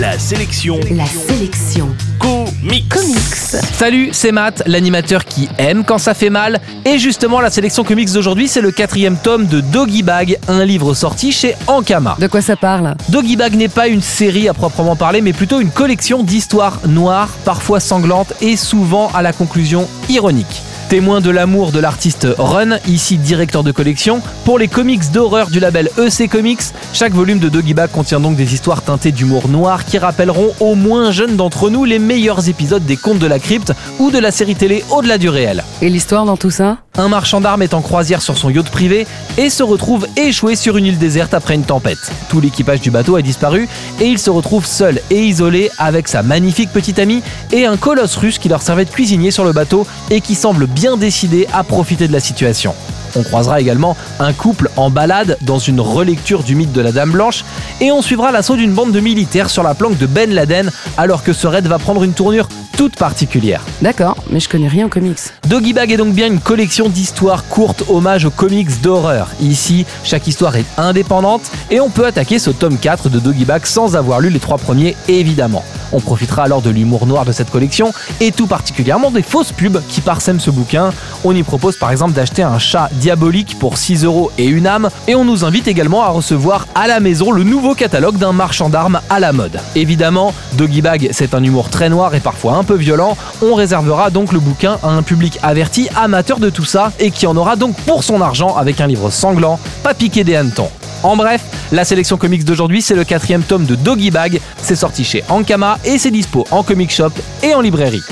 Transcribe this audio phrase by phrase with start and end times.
[0.00, 2.88] La sélection La sélection comics.
[2.88, 3.62] comics.
[3.74, 6.58] Salut, c'est Matt, l'animateur qui aime quand ça fait mal.
[6.86, 10.94] Et justement, la sélection comics d'aujourd'hui, c'est le quatrième tome de Doggy Bag, un livre
[10.94, 12.16] sorti chez Ankama.
[12.18, 15.60] De quoi ça parle Doggy Bag n'est pas une série à proprement parler, mais plutôt
[15.60, 20.62] une collection d'histoires noires, parfois sanglantes et souvent à la conclusion ironique.
[20.90, 25.60] Témoin de l'amour de l'artiste Run, ici directeur de collection, pour les comics d'horreur du
[25.60, 26.62] label EC Comics,
[26.92, 30.74] chaque volume de Doggy Bag contient donc des histoires teintées d'humour noir qui rappelleront aux
[30.74, 34.32] moins jeunes d'entre nous les meilleurs épisodes des Contes de la Crypte ou de la
[34.32, 35.62] série télé Au-delà du réel.
[35.80, 36.78] Et l'histoire dans tout ça?
[37.00, 39.06] Un marchand d'armes est en croisière sur son yacht privé
[39.38, 42.12] et se retrouve échoué sur une île déserte après une tempête.
[42.28, 43.70] Tout l'équipage du bateau a disparu
[44.02, 47.22] et il se retrouve seul et isolé avec sa magnifique petite amie
[47.52, 50.66] et un colosse russe qui leur servait de cuisinier sur le bateau et qui semble
[50.66, 52.74] bien décidé à profiter de la situation.
[53.16, 57.12] On croisera également un couple en balade dans une relecture du mythe de la Dame
[57.12, 57.44] Blanche
[57.80, 61.22] et on suivra l'assaut d'une bande de militaires sur la planque de Ben Laden alors
[61.22, 63.62] que ce raid va prendre une tournure toute particulière.
[63.82, 65.18] D'accord, mais je connais rien en comics.
[65.48, 69.28] Doggy Bag est donc bien une collection d'histoires courtes hommage aux comics d'horreur.
[69.40, 73.66] Ici, chaque histoire est indépendante et on peut attaquer ce tome 4 de Doggy Bag
[73.66, 75.64] sans avoir lu les trois premiers évidemment.
[75.92, 79.82] On profitera alors de l'humour noir de cette collection et tout particulièrement des fausses pubs
[79.88, 80.90] qui parsèment ce bouquin.
[81.24, 84.90] On y propose par exemple d'acheter un chat diabolique pour 6 euros et une âme
[85.08, 88.68] et on nous invite également à recevoir à la maison le nouveau catalogue d'un marchand
[88.68, 89.58] d'armes à la mode.
[89.74, 93.16] Évidemment, Doggy Bag c'est un humour très noir et parfois un peu violent.
[93.42, 97.26] On réservera donc le bouquin à un public averti, amateur de tout ça et qui
[97.26, 100.70] en aura donc pour son argent avec un livre sanglant, pas piqué des hannetons.
[101.02, 104.40] En bref, la sélection comics d'aujourd'hui, c'est le quatrième tome de Doggy Bag.
[104.62, 108.02] C'est sorti chez Ankama et c'est dispo en comic shop et en librairie.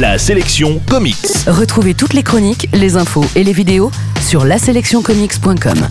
[0.00, 1.16] La sélection comics.
[1.46, 5.88] Retrouvez toutes les chroniques, les infos et les vidéos sur laselectioncomics.com.